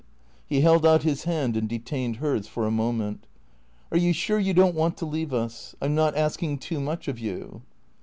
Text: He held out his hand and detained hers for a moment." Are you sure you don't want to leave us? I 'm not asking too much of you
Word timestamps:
He 0.47 0.61
held 0.61 0.83
out 0.83 1.03
his 1.03 1.25
hand 1.25 1.55
and 1.55 1.69
detained 1.69 2.15
hers 2.15 2.47
for 2.47 2.65
a 2.65 2.71
moment." 2.71 3.27
Are 3.91 3.97
you 3.99 4.13
sure 4.13 4.39
you 4.39 4.51
don't 4.51 4.73
want 4.73 4.97
to 4.97 5.05
leave 5.05 5.31
us? 5.31 5.75
I 5.79 5.85
'm 5.85 5.93
not 5.93 6.17
asking 6.17 6.57
too 6.57 6.79
much 6.79 7.07
of 7.07 7.19
you 7.19 7.61